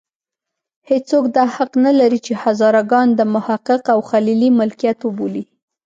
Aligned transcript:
هېڅوک 0.89 1.23
دا 1.35 1.43
حق 1.55 1.71
نه 1.85 1.91
لري 1.99 2.19
چې 2.25 2.33
هزاره 2.43 2.81
ګان 2.91 3.07
د 3.15 3.21
محقق 3.33 3.81
او 3.93 3.99
خلیلي 4.09 4.49
ملکیت 4.59 4.99
وبولي. 5.03 5.43